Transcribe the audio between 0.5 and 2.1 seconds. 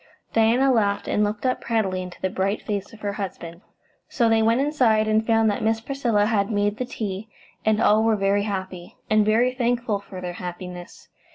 laughed, and looked up proudly